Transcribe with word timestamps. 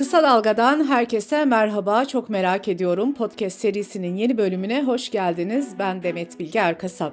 Kısa 0.00 0.22
Dalga'dan 0.22 0.84
herkese 0.88 1.44
merhaba. 1.44 2.04
Çok 2.04 2.28
merak 2.30 2.68
ediyorum. 2.68 3.14
Podcast 3.14 3.60
serisinin 3.60 4.16
yeni 4.16 4.38
bölümüne 4.38 4.82
hoş 4.82 5.10
geldiniz. 5.10 5.78
Ben 5.78 6.02
Demet 6.02 6.38
Bilge 6.38 6.58
Erkasap. 6.58 7.12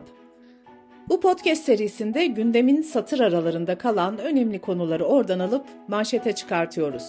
Bu 1.09 1.21
podcast 1.21 1.63
serisinde 1.63 2.25
gündemin 2.25 2.81
satır 2.81 3.19
aralarında 3.19 3.77
kalan 3.77 4.17
önemli 4.17 4.59
konuları 4.59 5.05
oradan 5.05 5.39
alıp 5.39 5.65
manşete 5.87 6.31
çıkartıyoruz. 6.31 7.03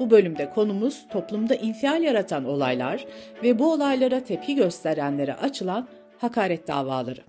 Bu 0.00 0.10
bölümde 0.10 0.50
konumuz 0.50 1.06
toplumda 1.12 1.54
infial 1.54 2.02
yaratan 2.02 2.44
olaylar 2.44 3.06
ve 3.42 3.58
bu 3.58 3.72
olaylara 3.72 4.20
tepki 4.20 4.54
gösterenlere 4.54 5.34
açılan 5.34 5.88
hakaret 6.18 6.68
davaları. 6.68 7.20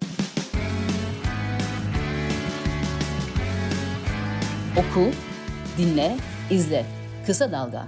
Oku, 4.78 5.12
dinle, 5.78 6.16
izle. 6.52 7.03
Kısa 7.26 7.52
Dalga. 7.52 7.88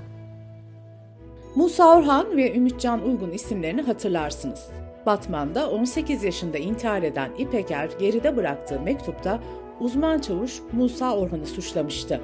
Musa 1.55 1.97
Orhan 1.97 2.37
ve 2.37 2.55
Ümitcan 2.55 3.05
Uygun 3.05 3.31
isimlerini 3.31 3.81
hatırlarsınız. 3.81 4.69
Batman'da 5.05 5.69
18 5.69 6.23
yaşında 6.23 6.57
intihar 6.57 7.03
eden 7.03 7.31
İpeker 7.37 7.89
geride 7.99 8.37
bıraktığı 8.37 8.79
mektupta 8.79 9.39
uzman 9.79 10.19
çavuş 10.19 10.61
Musa 10.71 11.17
Orhan'ı 11.17 11.45
suçlamıştı. 11.45 12.21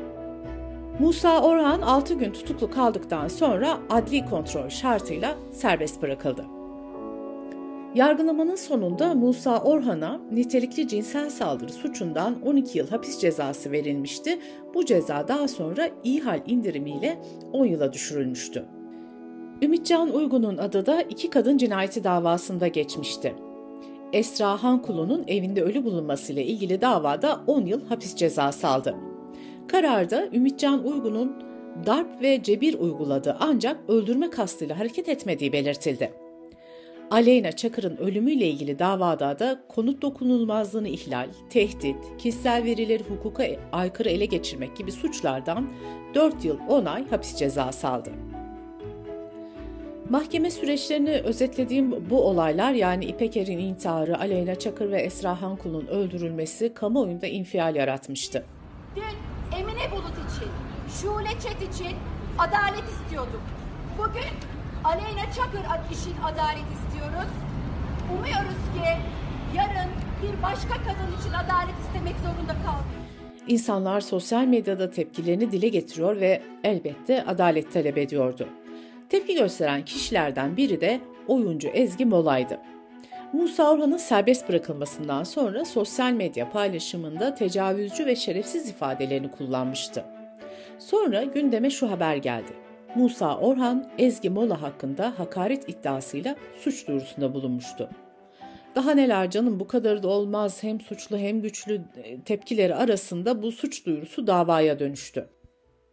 Musa 1.00 1.41
Orhan 1.41 1.81
6 1.81 2.13
gün 2.13 2.31
tutuklu 2.31 2.72
kaldıktan 2.72 3.28
sonra 3.28 3.78
adli 3.89 4.25
kontrol 4.25 4.70
şartıyla 4.70 5.36
serbest 5.53 6.02
bırakıldı. 6.02 6.45
Yargılamanın 7.95 8.55
sonunda 8.55 9.13
Musa 9.13 9.63
Orhan'a 9.63 10.22
nitelikli 10.31 10.88
cinsel 10.88 11.30
saldırı 11.30 11.73
suçundan 11.73 12.41
12 12.45 12.77
yıl 12.77 12.88
hapis 12.90 13.20
cezası 13.20 13.72
verilmişti. 13.72 14.40
Bu 14.73 14.86
ceza 14.86 15.27
daha 15.27 15.48
sonra 15.48 15.90
ihal 16.04 16.41
indirimiyle 16.45 17.22
10 17.54 17.66
yıla 17.66 17.94
düşürülmüştü. 17.94 18.66
Ümitcan 19.62 20.16
Uygun'un 20.16 20.58
adı 20.58 20.86
da 20.86 21.02
iki 21.02 21.30
kadın 21.30 21.58
cinayeti 21.58 22.03
davasında 22.03 22.67
geçmişti. 22.67 23.36
Esra 24.14 24.64
Hankulu'nun 24.64 25.23
evinde 25.28 25.62
ölü 25.64 25.86
bulunmasıyla 25.86 26.42
ilgili 26.42 26.81
davada 26.81 27.42
10 27.47 27.66
yıl 27.66 27.88
hapis 27.88 28.16
cezası 28.16 28.67
aldı. 28.67 28.95
Kararda 29.67 30.28
Ümitcan 30.34 30.86
Uygun'un 30.88 31.44
darp 31.86 32.22
ve 32.22 32.44
cebir 32.44 32.73
uyguladığı 32.73 33.38
ancak 33.39 33.89
öldürme 33.89 34.30
kastıyla 34.30 34.80
hareket 34.80 35.09
etmediği 35.09 35.53
belirtildi. 35.53 36.31
Aleyna 37.12 37.52
Çakır'ın 37.52 37.98
ölümüyle 37.98 38.48
ilgili 38.48 38.80
davada 38.80 39.40
da 39.40 39.62
konut 39.67 40.02
dokunulmazlığını 40.02 40.88
ihlal, 40.88 41.30
tehdit, 41.50 42.18
kişisel 42.18 42.64
verileri 42.64 43.03
hukuka 43.03 43.44
aykırı 43.72 44.09
ele 44.09 44.26
geçirmek 44.26 44.78
gibi 44.78 44.92
suçlardan 44.92 45.70
4 46.14 46.45
yıl 46.45 46.58
10 46.68 46.86
ay 46.86 47.09
hapis 47.09 47.36
cezası 47.36 47.88
aldı. 47.88 48.09
Mahkeme 50.09 50.52
süreçlerini 50.52 51.12
özetlediğim 51.12 52.09
bu 52.09 52.22
olaylar 52.22 52.72
yani 52.72 53.06
İpeker'in 53.06 53.59
intiharı, 53.59 54.20
Aleyna 54.20 54.56
Çakır 54.56 54.92
ve 54.92 55.02
Esra 55.02 55.42
Hankul'un 55.42 55.88
öldürülmesi 55.88 56.73
kamuoyunda 56.73 57.28
infial 57.28 57.75
yaratmıştı. 57.75 58.46
Dün 58.96 59.58
Emine 59.58 59.92
Bulut 59.92 60.14
için, 60.14 60.50
Şule 61.02 61.30
Çet 61.30 61.75
için 61.75 61.96
adalet 62.38 62.84
istiyorduk. 62.90 63.42
Bugün 63.98 64.61
Aleyna 64.84 65.26
Çakır 65.36 65.94
için 65.96 66.14
adalet 66.24 66.66
istiyoruz. 66.78 67.32
Umuyoruz 68.14 68.62
ki 68.74 68.90
yarın 69.56 69.92
bir 70.22 70.44
başka 70.44 70.74
kadın 70.74 71.20
için 71.20 71.34
adalet 71.34 71.76
istemek 71.86 72.16
zorunda 72.16 72.54
kalmayız. 72.54 73.02
İnsanlar 73.48 74.02
sosyal 74.02 74.46
medyada 74.46 74.90
tepkilerini 74.90 75.52
dile 75.52 75.68
getiriyor 75.68 76.20
ve 76.22 76.42
elbette 76.64 77.24
adalet 77.24 77.74
talep 77.74 77.98
ediyordu. 77.98 78.48
Tepki 79.09 79.36
gösteren 79.36 79.86
kişilerden 79.86 80.58
biri 80.58 80.82
de 80.82 81.00
oyuncu 81.28 81.68
Ezgi 81.68 82.06
Mola'ydı. 82.06 82.59
Musa 83.34 83.72
Orhan'ın 83.72 83.98
serbest 83.98 84.50
bırakılmasından 84.50 85.24
sonra 85.24 85.66
sosyal 85.66 86.12
medya 86.12 86.50
paylaşımında 86.50 87.36
tecavüzcü 87.36 88.06
ve 88.06 88.16
şerefsiz 88.16 88.70
ifadelerini 88.70 89.31
kullanmıştı. 89.31 90.06
Sonra 90.80 91.24
gündeme 91.24 91.70
şu 91.70 91.91
haber 91.91 92.16
geldi. 92.16 92.60
Musa 92.96 93.38
Orhan, 93.38 93.90
Ezgi 93.97 94.29
Mola 94.29 94.62
hakkında 94.62 95.19
hakaret 95.19 95.69
iddiasıyla 95.69 96.35
suç 96.59 96.88
duyurusunda 96.88 97.34
bulunmuştu. 97.34 97.90
Daha 98.75 98.91
neler 98.91 99.29
canım 99.29 99.59
bu 99.59 99.68
kadar 99.68 100.03
da 100.03 100.07
olmaz 100.07 100.63
hem 100.63 100.81
suçlu 100.81 101.18
hem 101.18 101.41
güçlü 101.41 101.81
e, 102.03 102.22
tepkileri 102.22 102.75
arasında 102.75 103.44
bu 103.44 103.52
suç 103.52 103.85
duyurusu 103.85 104.28
davaya 104.28 104.79
dönüştü. 104.79 105.29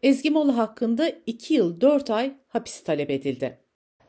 Ezgi 0.02 0.30
Mola 0.30 0.56
hakkında 0.56 1.08
2 1.26 1.54
yıl 1.54 1.80
4 1.80 2.10
ay 2.10 2.36
hapis 2.48 2.84
talep 2.84 3.10
edildi. 3.10 3.58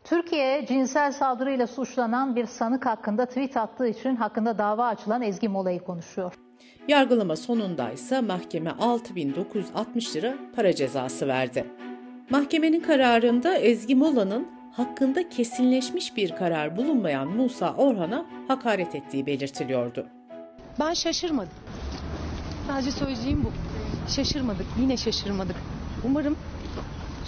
Türkiye 0.03 0.65
cinsel 0.65 1.11
saldırıyla 1.11 1.67
suçlanan 1.67 2.35
bir 2.35 2.45
sanık 2.45 2.85
hakkında 2.85 3.25
tweet 3.25 3.57
attığı 3.57 3.87
için 3.87 4.15
hakkında 4.15 4.57
dava 4.57 4.87
açılan 4.87 5.21
Ezgi 5.21 5.49
Mola'yı 5.49 5.79
konuşuyor. 5.79 6.33
Yargılama 6.87 7.35
sonunda 7.35 7.91
ise 7.91 8.21
mahkeme 8.21 8.71
6960 8.71 10.15
lira 10.15 10.33
para 10.55 10.75
cezası 10.75 11.27
verdi. 11.27 11.65
Mahkemenin 12.29 12.79
kararında 12.79 13.57
Ezgi 13.57 13.95
Mola'nın 13.95 14.47
hakkında 14.71 15.29
kesinleşmiş 15.29 16.17
bir 16.17 16.29
karar 16.29 16.77
bulunmayan 16.77 17.27
Musa 17.27 17.73
Orhan'a 17.73 18.25
hakaret 18.47 18.95
ettiği 18.95 19.25
belirtiliyordu. 19.25 20.07
Ben 20.79 20.93
şaşırmadım. 20.93 21.53
Sadece 22.67 22.91
söyleyeceğim 22.91 23.45
bu. 23.45 23.51
Şaşırmadık, 24.11 24.65
yine 24.81 24.97
şaşırmadık. 24.97 25.55
Umarım 26.05 26.37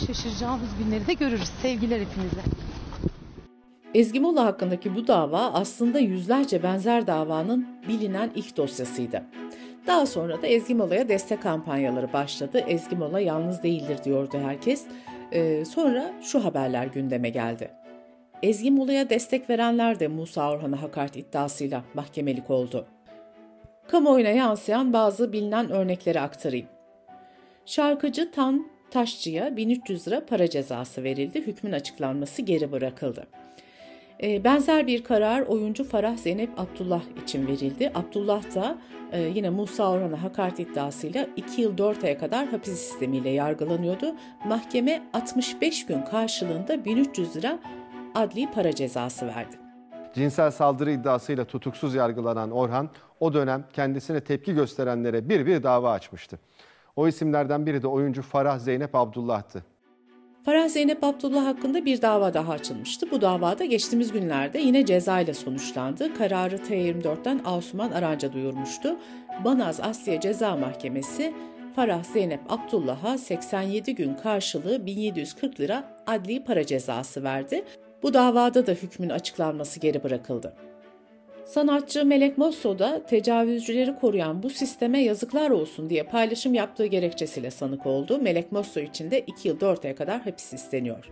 şaşıracağımız 0.08 0.70
günleri 0.84 1.08
de 1.08 1.14
görürüz. 1.14 1.50
Sevgiler 1.62 2.00
hepinize. 2.00 2.42
Ezgi 3.94 4.20
Mola 4.20 4.46
hakkındaki 4.46 4.96
bu 4.96 5.08
dava 5.08 5.40
aslında 5.40 6.00
yüzlerce 6.00 6.64
benzer 6.64 7.08
davanın 7.08 7.68
bilinen 7.88 8.32
ilk 8.36 8.58
dosyasıydı. 8.58 9.24
Daha 9.88 10.06
sonra 10.06 10.42
da 10.42 10.48
Ezgi 10.48 10.76
Mola'ya 10.76 11.10
destek 11.10 11.44
kampanyaları 11.44 12.14
başladı. 12.14 12.60
Ezgi 12.68 12.96
Mola 12.96 13.20
yalnız 13.20 13.64
değildir 13.64 14.04
diyordu 14.04 14.38
herkes. 14.44 14.86
Ee, 15.32 15.66
sonra 15.66 16.14
şu 16.22 16.46
haberler 16.46 16.86
gündeme 16.86 17.30
geldi. 17.30 17.72
Ezgi 18.44 18.72
Mola'ya 18.72 19.10
destek 19.10 19.50
verenler 19.50 20.00
de 20.00 20.08
Musa 20.08 20.52
Orhan'a 20.52 20.82
hakaret 20.82 21.16
iddiasıyla 21.16 21.84
mahkemelik 21.94 22.50
oldu. 22.50 22.86
Kamuoyuna 23.88 24.30
yansıyan 24.30 24.94
bazı 24.94 25.34
bilinen 25.34 25.70
örnekleri 25.70 26.20
aktarayım. 26.20 26.68
Şarkıcı 27.66 28.32
Tan 28.32 28.68
Taşçı'ya 28.92 29.58
1300 29.58 30.08
lira 30.08 30.26
para 30.26 30.50
cezası 30.50 31.04
verildi. 31.04 31.48
Hükmün 31.48 31.72
açıklanması 31.72 32.42
geri 32.42 32.72
bırakıldı. 32.72 33.28
Ee, 34.24 34.44
benzer 34.44 34.88
bir 34.88 35.04
karar 35.04 35.42
oyuncu 35.42 35.84
Farah 35.84 36.18
Zeynep 36.18 36.50
Abdullah 36.60 37.02
için 37.24 37.48
verildi. 37.48 37.92
Abdullah 37.96 38.56
da 38.56 38.78
e, 39.12 39.22
yine 39.22 39.50
Musa 39.50 39.92
Orhan'a 39.92 40.24
hakaret 40.24 40.60
iddiasıyla 40.60 41.28
2 41.36 41.62
yıl 41.62 41.78
4 41.78 42.04
aya 42.04 42.18
kadar 42.18 42.48
hapis 42.48 42.80
sistemiyle 42.80 43.30
yargılanıyordu. 43.30 44.16
Mahkeme 44.46 45.04
65 45.14 45.86
gün 45.86 46.02
karşılığında 46.02 46.86
1300 46.86 47.36
lira 47.36 47.60
adli 48.16 48.52
para 48.52 48.76
cezası 48.76 49.28
verdi. 49.28 49.56
Cinsel 50.14 50.52
saldırı 50.52 50.92
iddiasıyla 50.92 51.46
tutuksuz 51.46 51.96
yargılanan 51.96 52.52
Orhan 52.52 52.90
o 53.20 53.34
dönem 53.34 53.66
kendisine 53.74 54.22
tepki 54.22 54.54
gösterenlere 54.54 55.30
bir 55.30 55.46
bir 55.46 55.64
dava 55.64 55.92
açmıştı. 55.92 56.40
O 56.96 57.08
isimlerden 57.08 57.66
biri 57.66 57.82
de 57.82 57.88
oyuncu 57.88 58.22
Farah 58.22 58.60
Zeynep 58.60 58.96
Abdullah'tı. 58.96 59.71
Farah 60.46 60.70
Zeynep 60.70 61.04
Abdullah 61.04 61.46
hakkında 61.46 61.86
bir 61.86 62.02
dava 62.02 62.34
daha 62.34 62.54
açılmıştı. 62.54 63.12
Bu 63.12 63.22
davada 63.22 63.66
geçtiğimiz 63.66 64.12
günlerde 64.12 64.60
yine 64.60 64.86
ceza 64.86 65.20
ile 65.20 65.34
sonuçlandı. 65.34 66.14
Kararı 66.14 66.56
T24'ten 66.56 67.42
Asuman 67.46 67.92
Aranca 67.92 68.34
duyurmuştu. 68.34 68.96
Banaz 69.46 69.80
Asliye 69.80 70.20
Ceza 70.20 70.56
Mahkemesi 70.56 71.34
Farah 71.76 72.04
Zeynep 72.04 72.40
Abdullah'a 72.50 73.18
87 73.18 73.96
gün 73.96 74.16
karşılığı 74.16 74.86
1740 74.86 75.60
lira 75.60 75.84
adli 76.08 76.44
para 76.44 76.66
cezası 76.66 77.24
verdi. 77.24 77.64
Bu 78.04 78.14
davada 78.14 78.68
da 78.68 78.72
hükmün 78.72 79.10
açıklanması 79.10 79.80
geri 79.80 80.04
bırakıldı. 80.04 80.54
Sanatçı 81.54 82.06
Melek 82.06 82.38
Mosso 82.38 82.80
da 82.80 83.06
tecavüzcüleri 83.06 83.96
koruyan 83.96 84.44
bu 84.44 84.50
sisteme 84.50 85.04
yazıklar 85.04 85.50
olsun 85.50 85.90
diye 85.90 86.04
paylaşım 86.04 86.54
yaptığı 86.54 86.86
gerekçesiyle 86.86 87.52
sanık 87.52 87.86
oldu. 87.86 88.20
Melek 88.22 88.52
Mosso 88.52 88.80
için 88.80 89.12
de 89.12 89.20
2 89.20 89.48
yıl 89.48 89.60
4 89.60 89.86
aya 89.86 89.96
kadar 89.96 90.22
hapis 90.22 90.54
isteniyor. 90.54 91.10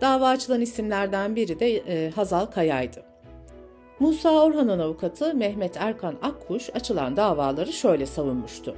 Dava 0.00 0.28
açılan 0.28 0.60
isimlerden 0.60 1.36
biri 1.36 1.60
de 1.60 1.76
e, 1.76 2.10
Hazal 2.10 2.46
Kaya'ydı. 2.46 3.02
Musa 4.00 4.30
Orhan'ın 4.30 4.78
avukatı 4.78 5.34
Mehmet 5.34 5.76
Erkan 5.76 6.14
Akkuş 6.22 6.70
açılan 6.74 7.16
davaları 7.16 7.72
şöyle 7.72 8.06
savunmuştu. 8.06 8.76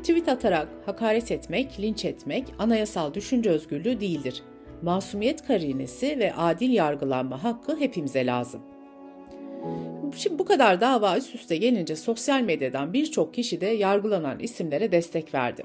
Tweet 0.00 0.28
atarak 0.28 0.68
hakaret 0.86 1.30
etmek, 1.30 1.80
linç 1.80 2.04
etmek 2.04 2.44
anayasal 2.58 3.14
düşünce 3.14 3.50
özgürlüğü 3.50 4.00
değildir. 4.00 4.42
Masumiyet 4.82 5.46
karinesi 5.46 6.18
ve 6.18 6.34
adil 6.34 6.70
yargılanma 6.70 7.44
hakkı 7.44 7.76
hepimize 7.76 8.26
lazım. 8.26 8.60
Şimdi 10.16 10.38
bu 10.38 10.44
kadar 10.44 10.80
dava 10.80 11.16
üst 11.16 11.34
üste 11.34 11.56
gelince 11.56 11.96
sosyal 11.96 12.40
medyadan 12.40 12.92
birçok 12.92 13.34
kişi 13.34 13.60
de 13.60 13.66
yargılanan 13.66 14.38
isimlere 14.38 14.92
destek 14.92 15.34
verdi. 15.34 15.62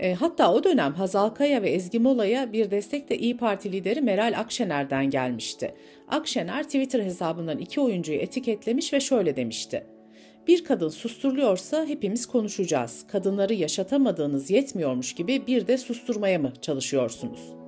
E, 0.00 0.14
hatta 0.14 0.52
o 0.52 0.64
dönem 0.64 0.94
Hazal 0.94 1.28
Kaya 1.28 1.62
ve 1.62 1.70
Ezgi 1.70 1.98
Mola'ya 1.98 2.52
bir 2.52 2.70
destek 2.70 3.08
de 3.10 3.18
İyi 3.18 3.36
Parti 3.36 3.72
lideri 3.72 4.00
Meral 4.00 4.34
Akşener'den 4.38 5.10
gelmişti. 5.10 5.74
Akşener 6.08 6.64
Twitter 6.64 7.02
hesabından 7.02 7.58
iki 7.58 7.80
oyuncuyu 7.80 8.18
etiketlemiş 8.18 8.92
ve 8.92 9.00
şöyle 9.00 9.36
demişti. 9.36 9.86
Bir 10.46 10.64
kadın 10.64 10.88
susturuluyorsa 10.88 11.86
hepimiz 11.86 12.26
konuşacağız. 12.26 13.04
Kadınları 13.08 13.54
yaşatamadığınız 13.54 14.50
yetmiyormuş 14.50 15.14
gibi 15.14 15.46
bir 15.46 15.66
de 15.66 15.78
susturmaya 15.78 16.38
mı 16.38 16.52
çalışıyorsunuz? 16.62 17.65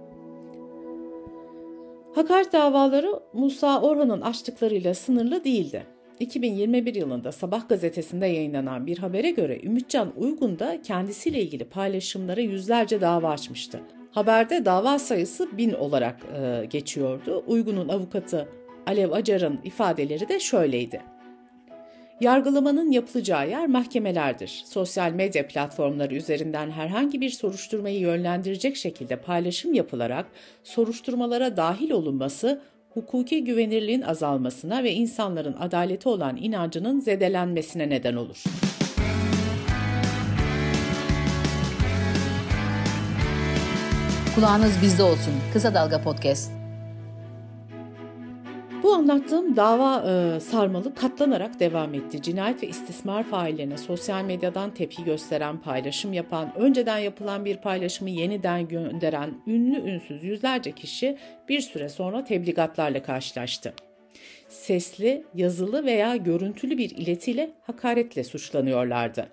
Hakaret 2.19 2.53
davaları 2.53 3.21
Musa 3.33 3.81
Orhan'ın 3.81 4.21
açtıklarıyla 4.21 4.95
sınırlı 4.95 5.45
değildi. 5.45 5.87
2021 6.21 6.95
yılında 6.95 7.33
Sabah 7.33 7.69
gazetesinde 7.69 8.27
yayınlanan 8.27 8.87
bir 8.87 8.99
habere 8.99 9.31
göre 9.31 9.61
Ümitcan 9.63 10.13
Uygun 10.17 10.59
da 10.59 10.83
kendisiyle 10.83 11.43
ilgili 11.43 11.65
paylaşımlara 11.65 12.41
yüzlerce 12.41 13.01
dava 13.01 13.31
açmıştı. 13.31 13.81
Haberde 14.11 14.65
dava 14.65 14.99
sayısı 14.99 15.59
bin 15.59 15.73
olarak 15.73 16.17
e, 16.37 16.67
geçiyordu. 16.67 17.45
Uygun'un 17.47 17.89
avukatı 17.89 18.49
Alev 18.87 19.13
Acar'ın 19.13 19.61
ifadeleri 19.65 20.29
de 20.29 20.41
şöyleydi. 20.41 21.03
Yargılamanın 22.21 22.91
yapılacağı 22.91 23.51
yer 23.51 23.67
mahkemelerdir. 23.67 24.63
Sosyal 24.67 25.13
medya 25.13 25.49
platformları 25.49 26.15
üzerinden 26.15 26.71
herhangi 26.71 27.21
bir 27.21 27.31
soruşturmayı 27.31 28.01
yönlendirecek 28.01 28.77
şekilde 28.77 29.17
paylaşım 29.17 29.75
yapılarak 29.75 30.27
soruşturmalara 30.65 31.57
dahil 31.57 31.91
olunması 31.91 32.61
hukuki 32.91 33.45
güvenirliğin 33.45 34.03
azalmasına 34.03 34.85
ve 34.85 34.93
insanların 34.93 35.57
adaleti 35.61 36.09
olan 36.09 36.37
inancının 36.37 37.01
zedelenmesine 37.01 37.89
neden 37.89 38.15
olur. 38.15 38.45
Kulağınız 44.35 44.73
bizde 44.83 45.03
olsun. 45.03 45.33
Kısa 45.53 45.75
Dalga 45.75 46.03
Podcast. 46.03 46.53
Bu 48.89 48.95
anlattığım 48.95 49.57
dava 49.57 50.05
e, 50.11 50.41
sarmalı 50.41 50.95
katlanarak 50.95 51.61
devam 51.61 51.95
etti. 51.95 52.23
Cinayet 52.23 52.63
ve 52.63 52.67
istismar 52.67 53.25
faillerine 53.25 53.79
sosyal 53.79 54.25
medyadan 54.25 54.75
tepki 54.75 55.05
gösteren, 55.05 55.59
paylaşım 55.59 56.13
yapan, 56.13 56.53
önceden 56.57 56.99
yapılan 56.99 57.45
bir 57.45 57.57
paylaşımı 57.57 58.11
yeniden 58.11 58.69
gönderen 58.69 59.35
ünlü 59.47 59.91
ünsüz 59.91 60.25
yüzlerce 60.25 60.73
kişi 60.73 61.19
bir 61.49 61.61
süre 61.61 61.89
sonra 61.89 62.25
tebligatlarla 62.25 63.03
karşılaştı. 63.03 63.75
Sesli, 64.49 65.25
yazılı 65.35 65.85
veya 65.85 66.17
görüntülü 66.17 66.79
bir 66.79 66.91
iletiyle 66.91 67.51
hakaretle 67.63 68.25
suçlanıyorlardı. 68.25 69.29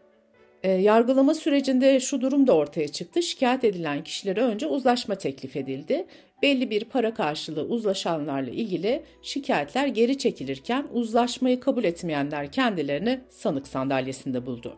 E, 0.64 0.72
yargılama 0.72 1.34
sürecinde 1.34 2.00
şu 2.00 2.22
durum 2.22 2.48
da 2.48 2.56
ortaya 2.56 2.88
çıktı. 2.88 3.24
Şikayet 3.24 3.64
edilen 3.64 4.04
kişilere 4.04 4.42
önce 4.42 4.68
uzlaşma 4.68 5.16
teklif 5.16 5.56
edildi 5.56 6.06
belli 6.42 6.70
bir 6.70 6.86
para 6.86 7.14
karşılığı 7.14 7.64
uzlaşanlarla 7.64 8.52
ilgili 8.52 9.04
şikayetler 9.22 9.88
geri 9.88 10.18
çekilirken 10.18 10.88
uzlaşmayı 10.94 11.60
kabul 11.60 11.84
etmeyenler 11.84 12.52
kendilerini 12.52 13.20
sanık 13.30 13.68
sandalyesinde 13.68 14.46
buldu. 14.46 14.78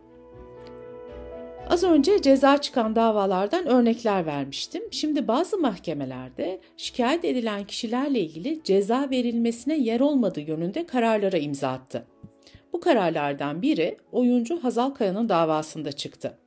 Az 1.69 1.83
önce 1.83 2.21
ceza 2.21 2.57
çıkan 2.57 2.95
davalardan 2.95 3.67
örnekler 3.67 4.25
vermiştim. 4.25 4.83
Şimdi 4.91 5.27
bazı 5.27 5.57
mahkemelerde 5.57 6.59
şikayet 6.77 7.25
edilen 7.25 7.63
kişilerle 7.63 8.19
ilgili 8.19 8.63
ceza 8.63 9.07
verilmesine 9.11 9.77
yer 9.77 9.99
olmadığı 9.99 10.41
yönünde 10.41 10.85
kararlara 10.85 11.37
imza 11.37 11.69
attı. 11.69 12.07
Bu 12.73 12.79
kararlardan 12.79 13.61
biri 13.61 13.97
oyuncu 14.11 14.63
Hazal 14.63 14.89
Kaya'nın 14.89 15.29
davasında 15.29 15.91
çıktı. 15.91 16.37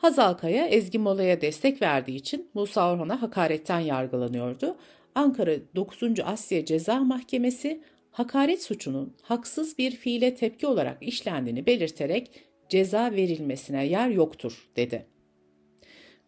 Hazal 0.00 0.34
Kaya 0.34 0.66
Ezgi 0.66 0.98
Mola'ya 0.98 1.40
destek 1.40 1.82
verdiği 1.82 2.16
için 2.16 2.48
Musa 2.54 2.92
Orhan'a 2.92 3.22
hakaretten 3.22 3.80
yargılanıyordu. 3.80 4.76
Ankara 5.14 5.52
9. 5.76 6.02
Asya 6.24 6.64
Ceza 6.64 7.00
Mahkemesi 7.00 7.80
hakaret 8.10 8.62
suçunun 8.62 9.16
haksız 9.22 9.78
bir 9.78 9.90
fiile 9.90 10.34
tepki 10.34 10.66
olarak 10.66 11.02
işlendiğini 11.02 11.66
belirterek 11.66 12.30
ceza 12.68 13.12
verilmesine 13.12 13.86
yer 13.86 14.08
yoktur 14.08 14.68
dedi. 14.76 15.06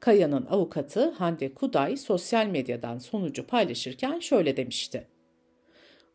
Kaya'nın 0.00 0.46
avukatı 0.46 1.10
Hande 1.10 1.54
Kuday 1.54 1.96
sosyal 1.96 2.46
medyadan 2.46 2.98
sonucu 2.98 3.46
paylaşırken 3.46 4.18
şöyle 4.18 4.56
demişti. 4.56 5.06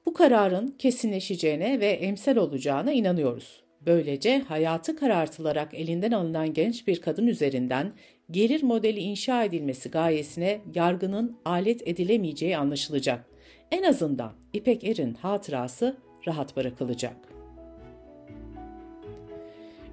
Bu 0.06 0.14
kararın 0.14 0.68
kesinleşeceğine 0.68 1.80
ve 1.80 1.88
emsal 1.88 2.36
olacağına 2.36 2.92
inanıyoruz. 2.92 3.67
Böylece 3.86 4.40
hayatı 4.40 4.96
karartılarak 4.96 5.74
elinden 5.74 6.12
alınan 6.12 6.54
genç 6.54 6.88
bir 6.88 7.02
kadın 7.02 7.28
üzerinden 7.28 7.94
gelir 8.32 8.64
modeli 8.64 9.00
inşa 9.00 9.44
edilmesi 9.44 9.90
gayesine 9.90 10.62
yargının 10.76 11.38
alet 11.46 11.88
edilemeyeceği 11.88 12.58
anlaşılacak. 12.58 13.26
En 13.72 13.84
azından 13.84 14.34
İpek 14.54 14.84
Er'in 14.84 15.14
hatırası 15.14 15.98
rahat 16.28 16.56
bırakılacak. 16.56 17.16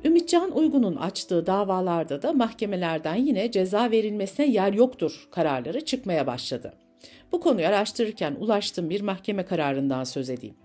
Ümitcan 0.04 0.56
Uygun'un 0.56 0.96
açtığı 0.96 1.46
davalarda 1.46 2.22
da 2.22 2.32
mahkemelerden 2.32 3.14
yine 3.14 3.50
ceza 3.50 3.90
verilmesine 3.90 4.46
yer 4.46 4.72
yoktur 4.72 5.28
kararları 5.30 5.84
çıkmaya 5.84 6.26
başladı. 6.26 6.74
Bu 7.32 7.40
konuyu 7.40 7.66
araştırırken 7.66 8.36
ulaştığım 8.40 8.90
bir 8.90 9.00
mahkeme 9.00 9.44
kararından 9.44 10.04
söz 10.04 10.30
edeyim. 10.30 10.56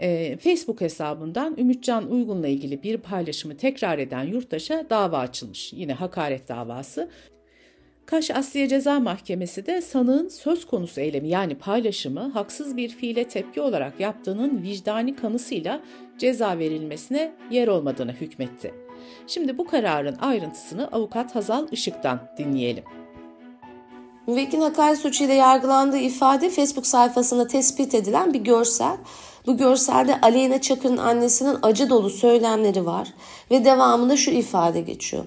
E, 0.00 0.36
Facebook 0.36 0.80
hesabından 0.80 1.54
Ümitcan 1.58 2.10
Uygun'la 2.10 2.48
ilgili 2.48 2.82
bir 2.82 2.96
paylaşımı 2.96 3.56
tekrar 3.56 3.98
eden 3.98 4.24
yurttaşa 4.24 4.86
dava 4.90 5.18
açılmış. 5.18 5.72
Yine 5.72 5.92
hakaret 5.92 6.48
davası. 6.48 7.10
Kaş 8.06 8.30
Asliye 8.30 8.68
Ceza 8.68 9.00
Mahkemesi 9.00 9.66
de 9.66 9.80
sanığın 9.80 10.28
söz 10.28 10.66
konusu 10.66 11.00
eylemi 11.00 11.28
yani 11.28 11.54
paylaşımı 11.54 12.20
haksız 12.20 12.76
bir 12.76 12.88
fiile 12.88 13.24
tepki 13.24 13.60
olarak 13.60 14.00
yaptığının 14.00 14.62
vicdani 14.62 15.16
kanısıyla 15.16 15.80
ceza 16.18 16.58
verilmesine 16.58 17.32
yer 17.50 17.68
olmadığını 17.68 18.12
hükmetti. 18.12 18.74
Şimdi 19.26 19.58
bu 19.58 19.66
kararın 19.66 20.16
ayrıntısını 20.20 20.88
avukat 20.88 21.34
Hazal 21.34 21.68
Işık'tan 21.72 22.20
dinleyelim. 22.38 22.84
Müvekkilin 24.26 24.62
hakaret 24.62 24.98
suçuyla 24.98 25.34
yargılandığı 25.34 25.98
ifade 25.98 26.50
Facebook 26.50 26.86
sayfasında 26.86 27.46
tespit 27.46 27.94
edilen 27.94 28.34
bir 28.34 28.40
görsel. 28.40 28.96
Bu 29.46 29.56
görselde 29.56 30.20
Aleyna 30.20 30.60
Çakır'ın 30.60 30.96
annesinin 30.96 31.58
acı 31.62 31.90
dolu 31.90 32.10
söylemleri 32.10 32.86
var 32.86 33.08
ve 33.50 33.64
devamında 33.64 34.16
şu 34.16 34.30
ifade 34.30 34.80
geçiyor. 34.80 35.24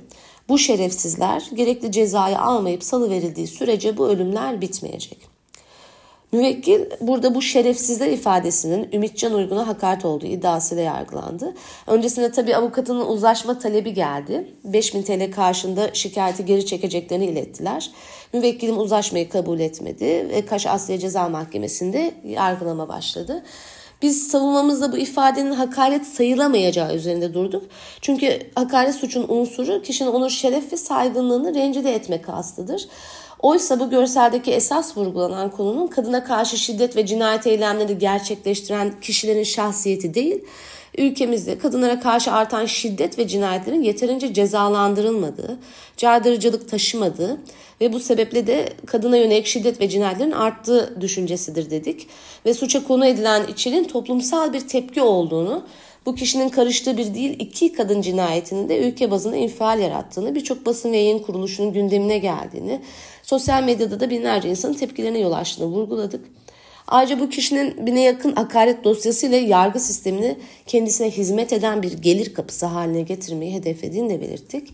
Bu 0.49 0.57
şerefsizler 0.57 1.49
gerekli 1.53 1.91
cezayı 1.91 2.39
almayıp 2.39 2.83
salı 2.83 3.09
verildiği 3.09 3.47
sürece 3.47 3.97
bu 3.97 4.09
ölümler 4.09 4.61
bitmeyecek. 4.61 5.33
Müvekkil 6.31 6.81
burada 7.01 7.35
bu 7.35 7.41
şerefsizler 7.41 8.07
ifadesinin 8.07 8.89
Ümitcan 8.93 9.33
Uygun'a 9.33 9.67
hakaret 9.67 10.05
olduğu 10.05 10.25
iddiasıyla 10.25 10.83
yargılandı. 10.83 11.53
Öncesinde 11.87 12.31
tabi 12.31 12.55
avukatının 12.55 13.05
uzlaşma 13.05 13.59
talebi 13.59 13.93
geldi. 13.93 14.53
5000 14.63 15.03
TL 15.03 15.31
karşında 15.31 15.93
şikayeti 15.93 16.45
geri 16.45 16.65
çekeceklerini 16.65 17.25
ilettiler. 17.25 17.91
Müvekkilim 18.33 18.77
uzlaşmayı 18.77 19.29
kabul 19.29 19.59
etmedi 19.59 20.05
ve 20.05 20.45
Kaş 20.45 20.67
Asya 20.67 20.99
Ceza 20.99 21.29
Mahkemesi'nde 21.29 22.13
yargılama 22.23 22.87
başladı. 22.87 23.43
Biz 24.03 24.27
savunmamızda 24.27 24.91
bu 24.91 24.97
ifadenin 24.97 25.51
hakaret 25.51 26.05
sayılamayacağı 26.07 26.95
üzerinde 26.95 27.33
durduk. 27.33 27.63
Çünkü 28.01 28.39
hakaret 28.55 28.95
suçun 28.95 29.25
unsuru 29.27 29.81
kişinin 29.81 30.09
onun 30.09 30.27
şeref 30.27 30.73
ve 30.73 30.77
saygınlığını 30.77 31.55
rencide 31.55 31.95
etmek 31.95 32.25
kastıdır. 32.25 32.87
Oysa 33.39 33.79
bu 33.79 33.89
görseldeki 33.89 34.51
esas 34.51 34.97
vurgulanan 34.97 35.51
konunun 35.51 35.87
kadına 35.87 36.23
karşı 36.23 36.57
şiddet 36.57 36.95
ve 36.95 37.05
cinayet 37.05 37.47
eylemleri 37.47 37.97
gerçekleştiren 37.97 38.93
kişilerin 39.01 39.43
şahsiyeti 39.43 40.13
değil, 40.13 40.43
ülkemizde 40.97 41.57
kadınlara 41.57 41.99
karşı 41.99 42.31
artan 42.31 42.65
şiddet 42.65 43.19
ve 43.19 43.27
cinayetlerin 43.27 43.83
yeterince 43.83 44.33
cezalandırılmadığı, 44.33 45.59
caydırıcılık 45.97 46.69
taşımadığı 46.69 47.37
ve 47.81 47.93
bu 47.93 47.99
sebeple 47.99 48.47
de 48.47 48.69
kadına 48.85 49.17
yönelik 49.17 49.45
şiddet 49.45 49.81
ve 49.81 49.89
cinayetlerin 49.89 50.31
arttığı 50.31 51.01
düşüncesidir 51.01 51.69
dedik. 51.69 52.07
Ve 52.45 52.53
suça 52.53 52.83
konu 52.83 53.05
edilen 53.05 53.47
içeriğin 53.47 53.83
toplumsal 53.83 54.53
bir 54.53 54.67
tepki 54.67 55.01
olduğunu, 55.01 55.63
bu 56.05 56.15
kişinin 56.15 56.49
karıştığı 56.49 56.97
bir 56.97 57.13
değil 57.13 57.35
iki 57.39 57.73
kadın 57.73 58.01
cinayetinin 58.01 58.69
de 58.69 58.87
ülke 58.87 59.11
bazında 59.11 59.35
infial 59.35 59.79
yarattığını, 59.79 60.35
birçok 60.35 60.65
basın 60.65 60.91
ve 60.91 60.97
yayın 60.97 61.19
kuruluşunun 61.19 61.73
gündemine 61.73 62.17
geldiğini, 62.17 62.81
sosyal 63.23 63.63
medyada 63.63 63.99
da 63.99 64.09
binlerce 64.09 64.49
insanın 64.49 64.73
tepkilerine 64.73 65.19
yol 65.19 65.31
açtığını 65.31 65.67
vurguladık. 65.67 66.21
Ayrıca 66.87 67.19
bu 67.19 67.29
kişinin 67.29 67.85
bine 67.85 68.01
yakın 68.01 68.35
hakaret 68.35 68.83
dosyasıyla 68.83 69.37
yargı 69.37 69.79
sistemini 69.79 70.37
kendisine 70.67 71.11
hizmet 71.11 71.53
eden 71.53 71.83
bir 71.83 71.93
gelir 71.93 72.33
kapısı 72.33 72.65
haline 72.65 73.01
getirmeyi 73.01 73.53
hedeflediğini 73.53 74.09
de 74.09 74.21
belirttik. 74.21 74.73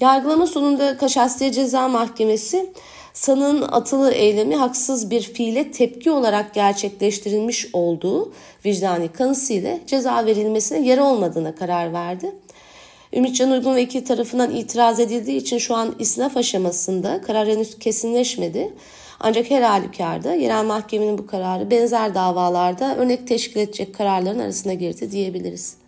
Yargılama 0.00 0.46
sonunda 0.46 0.96
Kaşasya 0.96 1.52
Ceza 1.52 1.88
Mahkemesi 1.88 2.72
sanığın 3.12 3.62
atılı 3.62 4.12
eylemi 4.12 4.56
haksız 4.56 5.10
bir 5.10 5.22
fiile 5.22 5.70
tepki 5.70 6.10
olarak 6.10 6.54
gerçekleştirilmiş 6.54 7.68
olduğu 7.72 8.32
vicdani 8.64 9.08
kanısıyla 9.08 9.78
ceza 9.86 10.26
verilmesine 10.26 10.88
yer 10.88 10.98
olmadığına 10.98 11.54
karar 11.54 11.92
verdi. 11.92 12.32
Ümitcan 13.12 13.50
Uygun 13.50 13.76
vekil 13.76 14.04
tarafından 14.04 14.56
itiraz 14.56 15.00
edildiği 15.00 15.36
için 15.36 15.58
şu 15.58 15.74
an 15.74 15.94
isnaf 15.98 16.36
aşamasında 16.36 17.20
karar 17.22 17.48
henüz 17.48 17.78
kesinleşmedi. 17.78 18.72
Ancak 19.20 19.50
her 19.50 19.62
halükarda 19.62 20.34
yerel 20.34 20.64
mahkemenin 20.64 21.18
bu 21.18 21.26
kararı 21.26 21.70
benzer 21.70 22.14
davalarda 22.14 22.96
örnek 22.96 23.26
teşkil 23.26 23.60
edecek 23.60 23.94
kararların 23.94 24.38
arasına 24.38 24.74
girdi 24.74 25.12
diyebiliriz. 25.12 25.78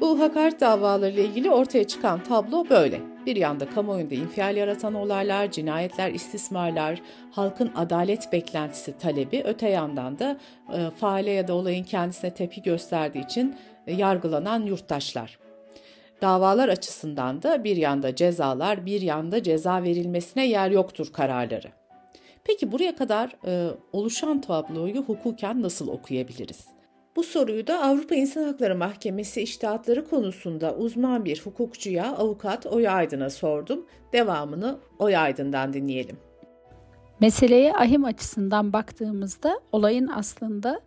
Bu 0.00 0.20
hakaret 0.20 0.60
davalarıyla 0.60 1.22
ilgili 1.22 1.50
ortaya 1.50 1.86
çıkan 1.86 2.24
tablo 2.24 2.66
böyle. 2.70 3.00
Bir 3.26 3.36
yanda 3.36 3.70
kamuoyunda 3.70 4.14
infial 4.14 4.56
yaratan 4.56 4.94
olaylar, 4.94 5.50
cinayetler, 5.50 6.10
istismarlar, 6.10 7.02
halkın 7.30 7.72
adalet 7.76 8.32
beklentisi 8.32 8.98
talebi, 8.98 9.42
öte 9.44 9.68
yandan 9.68 10.18
da 10.18 10.36
e, 10.72 10.90
faale 10.90 11.30
ya 11.30 11.48
da 11.48 11.54
olayın 11.54 11.84
kendisine 11.84 12.34
tepki 12.34 12.62
gösterdiği 12.62 13.24
için 13.24 13.56
e, 13.86 13.92
yargılanan 13.94 14.62
yurttaşlar. 14.62 15.45
Davalar 16.22 16.68
açısından 16.68 17.42
da 17.42 17.64
bir 17.64 17.76
yanda 17.76 18.14
cezalar, 18.14 18.86
bir 18.86 19.00
yanda 19.00 19.42
ceza 19.42 19.82
verilmesine 19.82 20.46
yer 20.46 20.70
yoktur 20.70 21.12
kararları. 21.12 21.68
Peki 22.44 22.72
buraya 22.72 22.96
kadar 22.96 23.36
e, 23.46 23.70
oluşan 23.92 24.40
tabloyu 24.40 25.02
hukuken 25.02 25.62
nasıl 25.62 25.88
okuyabiliriz? 25.88 26.66
Bu 27.16 27.22
soruyu 27.22 27.66
da 27.66 27.82
Avrupa 27.82 28.14
İnsan 28.14 28.44
Hakları 28.44 28.76
Mahkemesi 28.76 29.42
iştahatları 29.42 30.08
konusunda 30.08 30.74
uzman 30.74 31.24
bir 31.24 31.40
hukukçuya, 31.44 32.16
avukat 32.16 32.66
Oya 32.66 32.92
Aydın'a 32.92 33.30
sordum. 33.30 33.86
Devamını 34.12 34.78
Oya 34.98 35.20
Aydın'dan 35.20 35.72
dinleyelim. 35.72 36.16
Meseleye 37.20 37.72
ahim 37.72 38.04
açısından 38.04 38.72
baktığımızda 38.72 39.60
olayın 39.72 40.06
aslında 40.06 40.80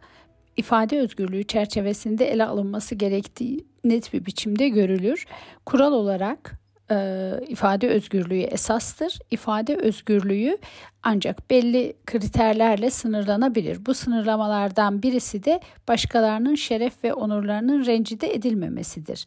ifade 0.58 1.00
özgürlüğü 1.00 1.44
çerçevesinde 1.44 2.32
ele 2.32 2.46
alınması 2.46 2.96
gerektiği 2.96 3.69
net 3.84 4.14
bir 4.14 4.26
biçimde 4.26 4.70
görülür. 4.70 5.26
Kural 5.66 5.94
olarak 5.94 6.60
e, 6.92 7.32
ifade 7.48 7.90
özgürlüğü 7.90 8.42
esastır. 8.42 9.20
İfade 9.32 9.76
özgürlüğü 9.76 10.58
ancak 11.04 11.50
belli 11.50 11.94
kriterlerle 12.06 12.90
sınırlanabilir. 12.90 13.86
Bu 13.86 13.94
sınırlamalardan 13.94 15.04
birisi 15.04 15.44
de 15.44 15.60
başkalarının 15.88 16.56
şeref 16.56 17.04
ve 17.04 17.14
onurlarının 17.14 17.86
rencide 17.86 18.34
edilmemesidir. 18.34 19.26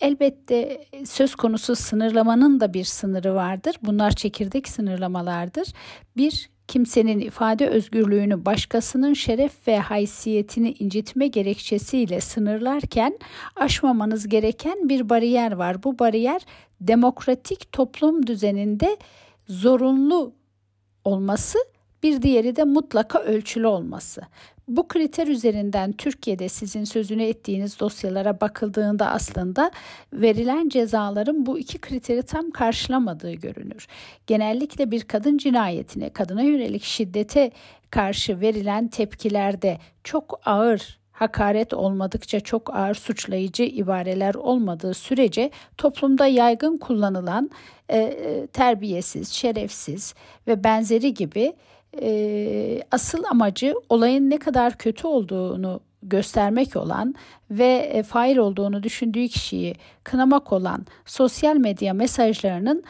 Elbette 0.00 0.84
söz 1.04 1.34
konusu 1.34 1.76
sınırlamanın 1.76 2.60
da 2.60 2.74
bir 2.74 2.84
sınırı 2.84 3.34
vardır. 3.34 3.76
Bunlar 3.82 4.10
çekirdek 4.10 4.68
sınırlamalardır. 4.68 5.68
Bir 6.16 6.50
kimsenin 6.68 7.20
ifade 7.20 7.68
özgürlüğünü 7.68 8.44
başkasının 8.44 9.12
şeref 9.14 9.68
ve 9.68 9.78
haysiyetini 9.78 10.72
incitme 10.72 11.26
gerekçesiyle 11.26 12.20
sınırlarken 12.20 13.18
aşmamanız 13.56 14.28
gereken 14.28 14.88
bir 14.88 15.08
bariyer 15.08 15.52
var. 15.52 15.82
Bu 15.82 15.98
bariyer 15.98 16.42
demokratik 16.80 17.72
toplum 17.72 18.26
düzeninde 18.26 18.96
zorunlu 19.48 20.32
olması, 21.04 21.58
bir 22.02 22.22
diğeri 22.22 22.56
de 22.56 22.64
mutlaka 22.64 23.18
ölçülü 23.18 23.66
olması. 23.66 24.22
Bu 24.68 24.88
kriter 24.88 25.26
üzerinden 25.26 25.92
Türkiye'de 25.92 26.48
sizin 26.48 26.84
sözünü 26.84 27.22
ettiğiniz 27.22 27.80
dosyalara 27.80 28.40
bakıldığında 28.40 29.10
aslında 29.10 29.70
verilen 30.12 30.68
cezaların 30.68 31.46
bu 31.46 31.58
iki 31.58 31.78
kriteri 31.78 32.22
tam 32.22 32.50
karşılamadığı 32.50 33.32
görünür. 33.32 33.86
Genellikle 34.26 34.90
bir 34.90 35.02
kadın 35.02 35.38
cinayetine, 35.38 36.10
kadına 36.10 36.42
yönelik 36.42 36.82
şiddete 36.82 37.50
karşı 37.90 38.40
verilen 38.40 38.88
tepkilerde 38.88 39.78
çok 40.04 40.40
ağır 40.44 40.98
hakaret 41.12 41.74
olmadıkça 41.74 42.40
çok 42.40 42.74
ağır 42.74 42.94
suçlayıcı 42.94 43.62
ibareler 43.62 44.34
olmadığı 44.34 44.94
sürece 44.94 45.50
toplumda 45.78 46.26
yaygın 46.26 46.76
kullanılan 46.76 47.50
e, 47.88 47.98
e 47.98 48.46
terbiyesiz, 48.46 49.32
şerefsiz 49.32 50.14
ve 50.46 50.64
benzeri 50.64 51.14
gibi 51.14 51.52
e, 52.02 52.82
asıl 52.90 53.24
amacı 53.24 53.74
olayın 53.88 54.30
ne 54.30 54.38
kadar 54.38 54.78
kötü 54.78 55.06
olduğunu 55.06 55.80
göstermek 56.02 56.76
olan 56.76 57.14
ve 57.50 57.90
e, 57.92 58.02
fail 58.02 58.36
olduğunu 58.36 58.82
düşündüğü 58.82 59.28
kişiyi 59.28 59.74
kınamak 60.04 60.52
olan 60.52 60.86
sosyal 61.04 61.56
medya 61.56 61.94
mesajlarının 61.94 62.84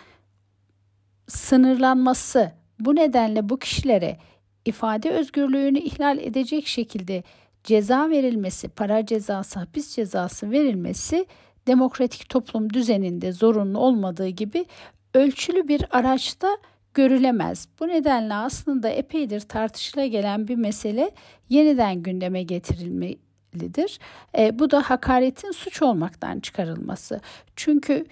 sınırlanması. 1.29 2.53
Bu 2.81 2.97
nedenle 2.97 3.49
bu 3.49 3.59
kişilere 3.59 4.19
ifade 4.65 5.11
özgürlüğünü 5.11 5.79
ihlal 5.79 6.19
edecek 6.19 6.67
şekilde 6.67 7.23
ceza 7.65 8.11
verilmesi, 8.11 8.69
para 8.69 9.07
cezası, 9.07 9.59
hapis 9.59 9.95
cezası 9.95 10.51
verilmesi 10.51 11.27
demokratik 11.67 12.29
toplum 12.29 12.73
düzeninde 12.73 13.33
zorunlu 13.33 13.79
olmadığı 13.79 14.29
gibi 14.29 14.67
ölçülü 15.15 15.69
bir 15.69 15.87
araçta 15.91 16.59
görülemez. 16.95 17.69
Bu 17.81 17.89
nedenle 17.89 18.35
aslında 18.35 18.89
epeydir 18.89 19.41
tartışıla 19.41 20.07
gelen 20.07 20.49
bir 20.49 20.57
mesele 20.57 21.11
yeniden 21.49 22.03
gündeme 22.03 22.43
getirilmelidir. 22.43 23.99
E, 24.39 24.59
bu 24.59 24.71
da 24.71 24.91
hakaretin 24.91 25.51
suç 25.51 25.83
olmaktan 25.83 26.41
çıkarılması. 26.41 27.21
Çünkü 27.57 28.07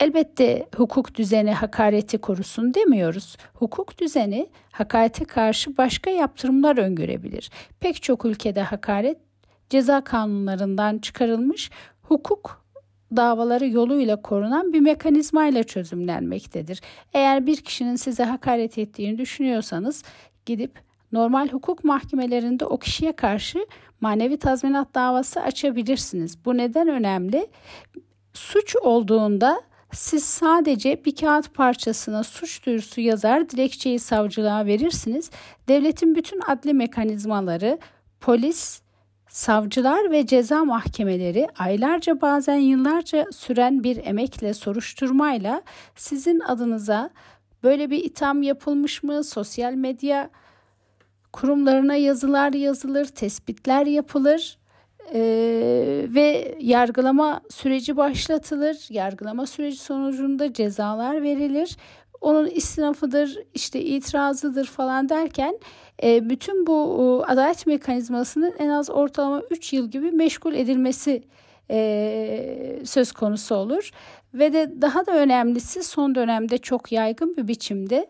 Elbette 0.00 0.68
hukuk 0.76 1.14
düzeni 1.14 1.52
hakareti 1.52 2.18
korusun 2.18 2.74
demiyoruz. 2.74 3.36
Hukuk 3.54 3.98
düzeni 3.98 4.48
hakarete 4.72 5.24
karşı 5.24 5.76
başka 5.76 6.10
yaptırımlar 6.10 6.78
öngörebilir. 6.78 7.50
Pek 7.80 8.02
çok 8.02 8.24
ülkede 8.24 8.62
hakaret 8.62 9.18
ceza 9.70 10.04
kanunlarından 10.04 10.98
çıkarılmış 10.98 11.70
hukuk 12.02 12.63
davaları 13.16 13.68
yoluyla 13.68 14.22
korunan 14.22 14.72
bir 14.72 14.80
mekanizmayla 14.80 15.62
çözümlenmektedir. 15.62 16.80
Eğer 17.14 17.46
bir 17.46 17.56
kişinin 17.56 17.96
size 17.96 18.24
hakaret 18.24 18.78
ettiğini 18.78 19.18
düşünüyorsanız 19.18 20.02
gidip 20.46 20.78
normal 21.12 21.48
hukuk 21.48 21.84
mahkemelerinde 21.84 22.64
o 22.64 22.78
kişiye 22.78 23.12
karşı 23.12 23.66
manevi 24.00 24.36
tazminat 24.36 24.94
davası 24.94 25.40
açabilirsiniz. 25.40 26.44
Bu 26.44 26.56
neden 26.56 26.88
önemli? 26.88 27.46
Suç 28.32 28.76
olduğunda 28.76 29.60
siz 29.92 30.24
sadece 30.24 31.04
bir 31.04 31.16
kağıt 31.16 31.54
parçasına 31.54 32.22
suç 32.22 32.66
duyurusu 32.66 33.00
yazar, 33.00 33.50
dilekçeyi 33.50 33.98
savcılığa 33.98 34.66
verirsiniz. 34.66 35.30
Devletin 35.68 36.14
bütün 36.14 36.40
adli 36.46 36.74
mekanizmaları, 36.74 37.78
polis, 38.20 38.83
savcılar 39.34 40.10
ve 40.10 40.26
ceza 40.26 40.64
mahkemeleri 40.64 41.48
aylarca 41.58 42.20
bazen 42.20 42.56
yıllarca 42.56 43.26
süren 43.32 43.84
bir 43.84 44.06
emekle, 44.06 44.54
soruşturmayla 44.54 45.62
sizin 45.96 46.40
adınıza 46.40 47.10
böyle 47.62 47.90
bir 47.90 48.04
itham 48.04 48.42
yapılmış 48.42 49.02
mı, 49.02 49.24
sosyal 49.24 49.72
medya 49.72 50.30
kurumlarına 51.32 51.94
yazılar 51.94 52.52
yazılır, 52.52 53.06
tespitler 53.06 53.86
yapılır 53.86 54.58
ee, 55.12 56.06
ve 56.08 56.58
yargılama 56.60 57.40
süreci 57.50 57.96
başlatılır. 57.96 58.86
Yargılama 58.90 59.46
süreci 59.46 59.76
sonucunda 59.76 60.52
cezalar 60.52 61.22
verilir. 61.22 61.76
Onun 62.24 62.46
istinafıdır, 62.46 63.38
işte 63.54 63.80
itirazıdır 63.80 64.64
falan 64.64 65.08
derken 65.08 65.58
e, 66.02 66.30
bütün 66.30 66.66
bu 66.66 67.24
adalet 67.26 67.66
mekanizmasının 67.66 68.52
en 68.58 68.68
az 68.68 68.90
ortalama 68.90 69.42
3 69.50 69.72
yıl 69.72 69.90
gibi 69.90 70.10
meşgul 70.10 70.54
edilmesi 70.54 71.22
e, 71.70 72.80
söz 72.84 73.12
konusu 73.12 73.54
olur. 73.54 73.90
Ve 74.34 74.52
de 74.52 74.72
daha 74.80 75.06
da 75.06 75.16
önemlisi 75.16 75.82
son 75.82 76.14
dönemde 76.14 76.58
çok 76.58 76.92
yaygın 76.92 77.36
bir 77.36 77.48
biçimde 77.48 78.06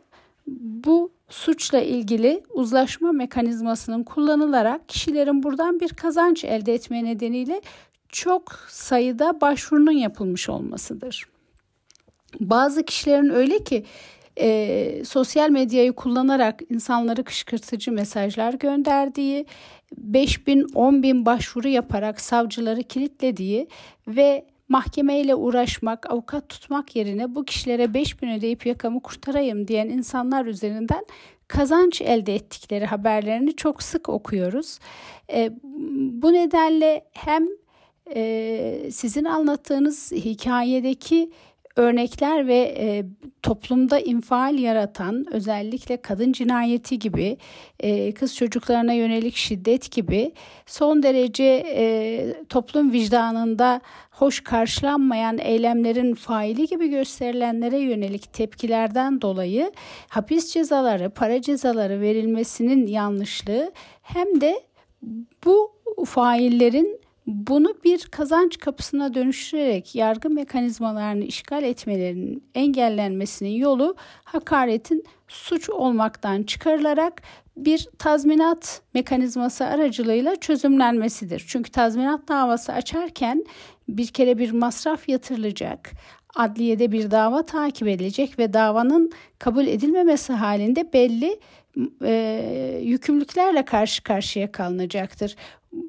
bu 0.87 1.13
suçla 1.29 1.81
ilgili 1.81 2.43
uzlaşma 2.53 3.13
mekanizmasının 3.13 4.03
kullanılarak 4.03 4.89
kişilerin 4.89 5.43
buradan 5.43 5.81
bir 5.81 5.89
kazanç 5.89 6.45
elde 6.45 6.75
etme 6.75 7.05
nedeniyle 7.05 7.63
çok 8.09 8.53
sayıda 8.69 9.41
başvurunun 9.41 9.93
yapılmış 9.93 10.49
olmasıdır. 10.49 11.34
Bazı 12.41 12.85
kişilerin 12.85 13.29
öyle 13.29 13.65
ki 13.65 13.85
e, 14.41 15.03
sosyal 15.05 15.51
medyayı 15.51 15.93
kullanarak 15.93 16.63
insanları 16.71 17.25
kışkırtıcı 17.25 17.93
mesajlar 17.93 18.55
gönderdiği, 18.55 19.47
5 19.97 20.47
bin 20.47 20.67
10 20.75 21.03
bin 21.03 21.27
başvuru 21.27 21.69
yaparak 21.69 22.21
savcıları 22.21 22.83
kilitlediği 22.83 23.69
ve 24.09 24.47
mahkemeyle 24.69 25.35
uğraşmak, 25.35 26.11
avukat 26.11 26.49
tutmak 26.49 26.97
yerine 26.97 27.35
bu 27.35 27.45
kişilere 27.45 27.95
5 27.95 28.23
bin 28.23 28.29
ödeyip 28.29 28.67
yakamı 28.67 29.03
kurtarayım 29.03 29.69
diyen 29.69 29.89
insanlar 29.89 30.47
üzerinden 30.47 31.07
kazanç 31.49 32.01
elde 32.03 32.35
ettikleri 32.35 32.87
haberlerini 32.87 33.57
çok 33.57 33.83
sık 33.83 34.09
okuyoruz. 34.09 34.79
E, 35.33 35.53
bu 36.23 36.33
nedenle 36.33 37.05
hem 37.13 37.49
e, 38.15 38.91
sizin 38.93 39.25
anlattığınız 39.25 40.13
hikayedeki 40.13 41.31
örnekler 41.77 42.47
ve 42.47 42.75
e, 42.79 43.05
toplumda 43.43 43.99
infial 43.99 44.59
yaratan 44.59 45.27
özellikle 45.33 45.97
kadın 45.97 46.33
cinayeti 46.33 46.99
gibi 46.99 47.37
e, 47.81 48.13
kız 48.15 48.37
çocuklarına 48.37 48.93
yönelik 48.93 49.37
şiddet 49.37 49.91
gibi 49.91 50.33
son 50.67 51.03
derece 51.03 51.65
e, 51.67 52.45
toplum 52.49 52.93
vicdanında 52.93 53.81
hoş 54.11 54.41
karşılanmayan 54.41 55.39
eylemlerin 55.39 56.15
faili 56.15 56.67
gibi 56.67 56.89
gösterilenlere 56.89 57.79
yönelik 57.79 58.33
tepkilerden 58.33 59.21
dolayı 59.21 59.73
hapis 60.09 60.53
cezaları, 60.53 61.11
para 61.11 61.43
cezaları 61.43 62.01
verilmesinin 62.01 62.87
yanlışlığı 62.87 63.73
hem 64.03 64.41
de 64.41 64.63
bu 65.45 65.73
faillerin 66.07 67.04
bunu 67.27 67.75
bir 67.85 68.07
kazanç 68.07 68.59
kapısına 68.59 69.15
dönüştürerek 69.15 69.95
yargı 69.95 70.31
mekanizmalarını 70.31 71.25
işgal 71.25 71.63
etmelerinin 71.63 72.45
engellenmesinin 72.55 73.51
yolu 73.51 73.97
hakaretin 74.25 75.05
suç 75.29 75.71
olmaktan 75.71 76.43
çıkarılarak 76.43 77.23
bir 77.57 77.89
tazminat 77.99 78.83
mekanizması 78.95 79.65
aracılığıyla 79.65 80.37
çözümlenmesidir. 80.37 81.45
Çünkü 81.49 81.71
tazminat 81.71 82.29
davası 82.29 82.73
açarken 82.73 83.45
bir 83.89 84.07
kere 84.07 84.39
bir 84.39 84.53
masraf 84.53 85.09
yatırılacak, 85.09 85.91
adliyede 86.35 86.93
bir 86.93 87.11
dava 87.11 87.43
takip 87.43 87.89
edilecek 87.89 88.39
ve 88.39 88.53
davanın 88.53 89.13
kabul 89.39 89.67
edilmemesi 89.67 90.33
halinde 90.33 90.93
belli 90.93 91.41
e, 92.05 92.81
yükümlülüklerle 92.83 93.65
karşı 93.65 94.03
karşıya 94.03 94.53
kalınacaktır. 94.53 95.37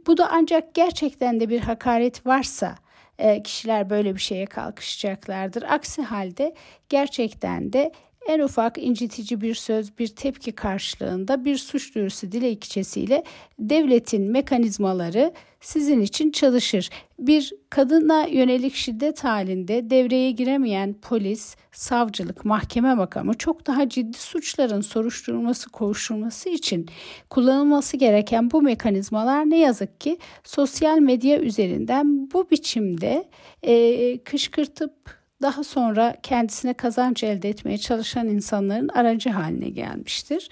Bu 0.08 0.18
da 0.18 0.30
ancak 0.32 0.74
gerçekten 0.74 1.40
de 1.40 1.50
bir 1.50 1.60
hakaret 1.60 2.26
varsa 2.26 2.76
e, 3.20 3.44
kişiler 3.44 3.90
böyle 3.90 4.16
bir 4.16 4.20
şeye 4.20 4.46
kalkışacaklardır. 4.46 5.64
Aksi 5.64 6.02
halde 6.02 6.56
gerçekten 6.90 7.74
de 7.74 7.92
en 8.26 8.40
ufak 8.40 8.78
incitici 8.78 9.42
bir 9.42 9.56
söz, 9.56 10.00
bir 10.00 10.08
tepki 10.08 10.52
karşılığında 10.52 11.46
bir 11.46 11.58
suç 11.58 11.96
duyurusu 11.96 12.32
dilekçesiyle 12.32 13.24
devletin 13.60 14.32
mekanizmaları 14.32 15.34
sizin 15.62 16.02
için 16.02 16.32
çalışır. 16.32 16.90
Bir 17.20 17.54
kadına 17.70 18.26
yönelik 18.26 18.76
şiddet 18.76 19.24
halinde 19.24 19.90
devreye 19.90 20.32
giremeyen 20.32 20.94
polis, 20.94 21.56
savcılık, 21.72 22.46
mahkeme 22.46 22.96
makamı 22.96 23.34
çok 23.34 23.68
daha 23.68 23.90
ciddi 23.90 24.18
suçların 24.18 24.82
soruşturulması, 24.82 25.70
kovuşturulması 25.70 26.50
için 26.50 26.90
kullanılması 27.30 27.98
gereken 27.98 28.52
bu 28.52 28.62
mekanizmalar 28.62 29.50
ne 29.50 29.58
yazık 29.58 30.02
ki 30.02 30.18
sosyal 30.44 31.00
medya 31.00 31.40
üzerinden 31.40 32.32
bu 32.34 32.50
biçimde 32.52 33.30
e, 33.64 34.18
kışkırtıp 34.24 35.25
daha 35.42 35.64
sonra 35.64 36.16
kendisine 36.24 36.74
kazanç 36.74 37.24
elde 37.24 37.50
etmeye 37.50 37.78
çalışan 37.78 38.28
insanların 38.28 38.88
aracı 38.88 39.30
haline 39.30 39.70
gelmiştir. 39.70 40.50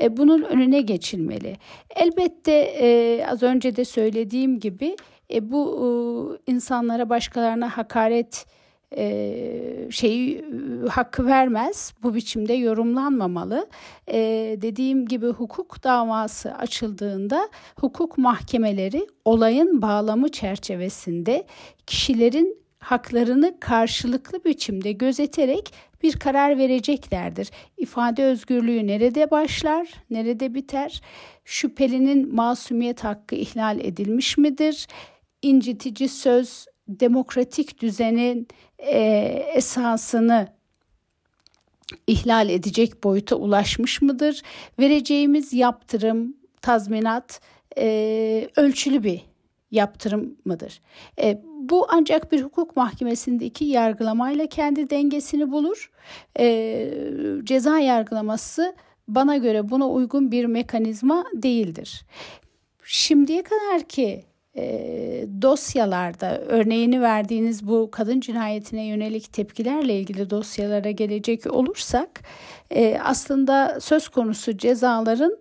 E, 0.00 0.16
bunun 0.16 0.42
önüne 0.42 0.80
geçilmeli. 0.80 1.56
Elbette 1.96 2.52
e, 2.52 3.26
az 3.26 3.42
önce 3.42 3.76
de 3.76 3.84
söylediğim 3.84 4.60
gibi 4.60 4.96
e, 5.32 5.50
bu 5.50 6.38
insanlara 6.46 7.08
başkalarına 7.08 7.78
hakaret 7.78 8.46
şeyi 9.90 10.44
hakkı 10.90 11.26
vermez. 11.26 11.94
Bu 12.02 12.14
biçimde 12.14 12.52
yorumlanmamalı. 12.52 13.66
Dediğim 14.62 15.06
gibi 15.06 15.26
hukuk 15.26 15.84
davası 15.84 16.54
açıldığında 16.54 17.48
hukuk 17.80 18.18
mahkemeleri 18.18 19.06
olayın 19.24 19.82
bağlamı 19.82 20.28
çerçevesinde 20.28 21.46
kişilerin 21.86 22.63
haklarını 22.84 23.60
karşılıklı 23.60 24.44
biçimde 24.44 24.92
gözeterek 24.92 25.74
bir 26.02 26.12
karar 26.12 26.58
vereceklerdir. 26.58 27.50
İfade 27.76 28.24
özgürlüğü 28.24 28.86
nerede 28.86 29.30
başlar, 29.30 29.88
nerede 30.10 30.54
biter? 30.54 31.00
Şüphelinin 31.44 32.34
masumiyet 32.34 33.04
hakkı 33.04 33.34
ihlal 33.34 33.80
edilmiş 33.80 34.38
midir? 34.38 34.86
İncitici 35.42 36.08
söz 36.08 36.66
demokratik 36.88 37.80
düzenin 37.80 38.48
e, 38.78 38.98
esasını 39.54 40.48
ihlal 42.06 42.48
edecek 42.48 43.04
boyuta 43.04 43.36
ulaşmış 43.36 44.02
mıdır? 44.02 44.42
Vereceğimiz 44.78 45.52
yaptırım, 45.52 46.36
tazminat 46.62 47.40
e, 47.78 48.48
ölçülü 48.56 49.04
bir 49.04 49.20
yaptırım 49.70 50.36
mıdır? 50.44 50.80
E, 51.20 51.42
bu 51.68 51.86
ancak 51.88 52.32
bir 52.32 52.42
hukuk 52.42 52.76
mahkemesindeki 52.76 53.64
yargılamayla 53.64 54.46
kendi 54.46 54.90
dengesini 54.90 55.52
bulur. 55.52 55.90
E, 56.38 56.90
ceza 57.44 57.78
yargılaması 57.78 58.74
bana 59.08 59.36
göre 59.36 59.70
buna 59.70 59.88
uygun 59.88 60.30
bir 60.30 60.44
mekanizma 60.44 61.24
değildir. 61.34 62.06
Şimdiye 62.84 63.42
kadar 63.42 63.82
ki 63.82 64.24
e, 64.56 65.26
dosyalarda 65.42 66.38
örneğini 66.38 67.02
verdiğiniz 67.02 67.68
bu 67.68 67.88
kadın 67.90 68.20
cinayetine 68.20 68.84
yönelik 68.84 69.32
tepkilerle 69.32 69.98
ilgili 69.98 70.30
dosyalara 70.30 70.90
gelecek 70.90 71.46
olursak 71.46 72.22
e, 72.70 72.98
aslında 72.98 73.80
söz 73.80 74.08
konusu 74.08 74.58
cezaların 74.58 75.38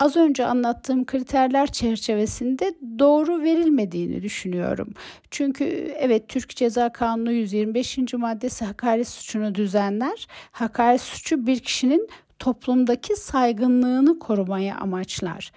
az 0.00 0.16
önce 0.16 0.46
anlattığım 0.46 1.06
kriterler 1.06 1.66
çerçevesinde 1.66 2.74
doğru 2.98 3.42
verilmediğini 3.42 4.22
düşünüyorum. 4.22 4.94
Çünkü 5.30 5.64
evet 5.98 6.28
Türk 6.28 6.56
Ceza 6.56 6.92
Kanunu 6.92 7.32
125. 7.32 7.98
maddesi 8.14 8.64
hakaret 8.64 9.08
suçunu 9.08 9.54
düzenler. 9.54 10.26
Hakaret 10.50 11.00
suçu 11.00 11.46
bir 11.46 11.58
kişinin 11.58 12.08
toplumdaki 12.38 13.16
saygınlığını 13.16 14.18
korumaya 14.18 14.76
amaçlar. 14.76 15.52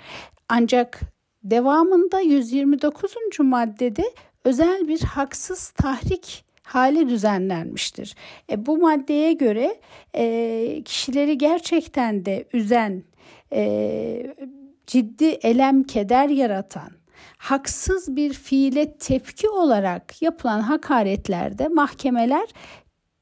Ancak 0.49 1.12
devamında 1.43 2.19
129. 2.19 3.13
maddede 3.39 4.03
özel 4.45 4.87
bir 4.87 5.01
haksız 5.01 5.69
tahrik 5.69 6.45
hali 6.63 7.09
düzenlenmiştir. 7.09 8.15
E, 8.49 8.65
bu 8.65 8.77
maddeye 8.77 9.33
göre 9.33 9.79
e, 10.15 10.81
kişileri 10.85 11.37
gerçekten 11.37 12.25
de 12.25 12.45
üzen 12.53 13.03
e, 13.53 14.35
ciddi 14.87 15.25
elem, 15.25 15.83
keder 15.83 16.29
yaratan, 16.29 16.89
haksız 17.37 18.15
bir 18.15 18.33
fiile 18.33 18.97
tepki 18.97 19.49
olarak 19.49 20.21
yapılan 20.21 20.59
hakaretlerde 20.59 21.67
mahkemeler 21.67 22.49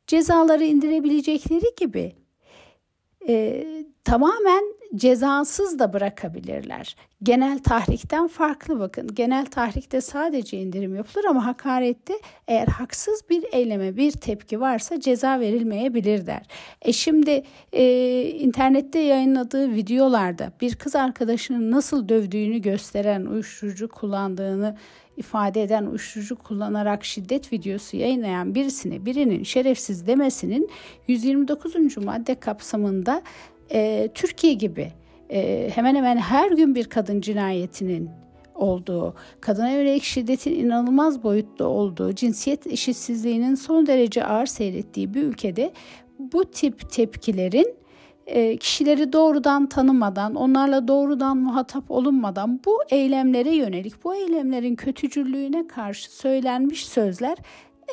cezaları 0.08 0.64
indirebilecekleri 0.64 1.76
gibi 1.78 2.16
e, 3.28 3.66
tamamen 4.04 4.64
cezasız 4.96 5.80
da 5.80 5.94
bırakabilirler. 5.94 6.96
Genel 7.24 7.60
tahrikten 7.60 8.28
farklı 8.28 8.80
bakın. 8.80 9.08
Genel 9.08 9.46
tahrikte 9.46 10.02
sadece 10.02 10.58
indirim 10.58 10.96
yapılır 10.96 11.26
ama 11.26 11.46
hakarette 11.46 12.14
eğer 12.48 12.68
haksız 12.68 13.22
bir 13.30 13.46
eyleme 13.52 13.98
bir 13.98 14.12
tepki 14.12 14.62
varsa 14.62 15.00
ceza 15.00 15.40
verilmeyebilir 15.40 16.26
der. 16.26 16.42
E 16.82 16.94
şimdi 16.94 17.44
e, 17.74 18.24
internette 18.24 19.00
yayınladığı 19.00 19.74
videolarda 19.74 20.52
bir 20.62 20.76
kız 20.76 20.96
arkadaşının 20.96 21.72
nasıl 21.72 22.10
dövdüğünü 22.10 22.60
gösteren 22.60 23.26
uyuşturucu 23.26 23.88
kullandığını 23.88 24.78
ifade 25.18 25.64
eden 25.64 25.86
uyuşturucu 25.86 26.36
kullanarak 26.36 27.06
şiddet 27.06 27.54
videosu 27.54 27.98
yayınlayan 27.98 28.56
birisine 28.56 29.06
birinin 29.06 29.44
şerefsiz 29.44 30.08
demesinin 30.08 30.70
129. 31.08 31.98
madde 31.98 32.36
kapsamında 32.36 33.22
e, 33.74 34.10
Türkiye 34.14 34.54
gibi 34.54 34.92
e, 35.30 35.70
hemen 35.76 35.96
hemen 35.96 36.18
her 36.18 36.52
gün 36.52 36.76
bir 36.76 36.86
kadın 36.86 37.22
cinayetinin 37.22 38.10
olduğu, 38.56 39.16
kadına 39.42 39.70
yönelik 39.70 40.04
şiddetin 40.04 40.52
inanılmaz 40.52 41.24
boyutta 41.24 41.68
olduğu, 41.68 42.16
cinsiyet 42.16 42.68
eşitsizliğinin 42.68 43.56
son 43.56 43.86
derece 43.86 44.26
ağır 44.26 44.46
seyrettiği 44.46 45.14
bir 45.14 45.24
ülkede 45.24 45.72
bu 46.20 46.46
tip 46.46 46.90
tepkilerin 46.90 47.76
e, 48.28 48.58
kişileri 48.58 49.14
doğrudan 49.14 49.70
tanımadan, 49.70 50.36
onlarla 50.36 50.88
doğrudan 50.88 51.38
muhatap 51.38 51.92
olunmadan 51.92 52.60
bu 52.66 52.80
eylemlere 52.90 53.56
yönelik, 53.56 54.04
bu 54.04 54.16
eylemlerin 54.16 54.76
kötücüllüğüne 54.76 55.68
karşı 55.68 56.16
söylenmiş 56.16 56.86
sözler 56.86 57.38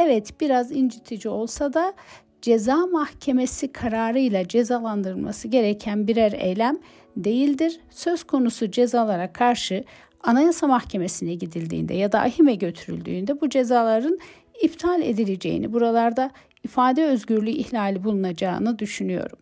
evet 0.00 0.40
biraz 0.40 0.72
incitici 0.72 1.32
olsa 1.32 1.72
da 1.72 1.94
ceza 2.42 2.87
mahkemesi 2.87 3.72
kararıyla 3.72 4.48
cezalandırılması 4.48 5.48
gereken 5.48 6.07
birer 6.09 6.33
eylem 6.33 6.79
değildir. 7.16 7.81
Söz 7.90 8.24
konusu 8.24 8.70
cezalara 8.70 9.33
karşı 9.33 9.85
Anayasa 10.22 10.66
Mahkemesi'ne 10.66 11.35
gidildiğinde 11.35 11.94
ya 11.94 12.12
da 12.12 12.20
ahime 12.20 12.55
götürüldüğünde 12.55 13.40
bu 13.40 13.48
cezaların 13.48 14.18
iptal 14.62 15.03
edileceğini, 15.03 15.72
buralarda 15.72 16.31
ifade 16.64 17.05
özgürlüğü 17.05 17.51
ihlali 17.51 18.05
bulunacağını 18.05 18.79
düşünüyorum. 18.79 19.38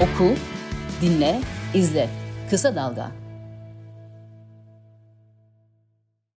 Oku, 0.00 0.34
dinle, 1.02 1.40
izle. 1.74 2.08
Kısa 2.50 2.76
Dalga 2.76 3.23